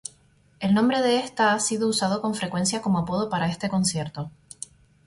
[0.59, 4.31] El nombre de esta ha sido usado con frecuencia como apodo para este concierto.